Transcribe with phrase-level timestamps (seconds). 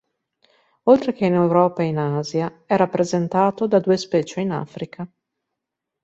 [0.85, 5.07] Oltre che in Europa e in Asia, è rappresentato da due specie in Africa.